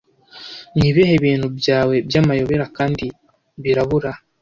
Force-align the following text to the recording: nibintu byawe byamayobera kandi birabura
nibintu 0.77 1.47
byawe 1.57 1.95
byamayobera 2.07 2.65
kandi 2.77 3.05
birabura 3.63 4.11